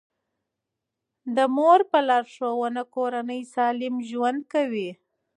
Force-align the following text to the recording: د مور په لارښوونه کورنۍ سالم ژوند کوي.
د 1.35 1.37
مور 1.55 1.79
په 1.91 1.99
لارښوونه 2.07 2.81
کورنۍ 2.95 3.41
سالم 3.53 3.95
ژوند 4.09 4.39
کوي. 4.53 4.89